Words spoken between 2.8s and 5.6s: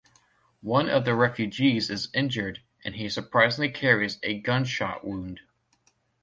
and he surprisingly carries a gunshot wound.